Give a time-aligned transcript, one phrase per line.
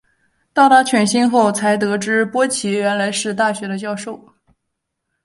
[0.51, 4.33] 到达犬星后才得知波奇原来是大学的教授。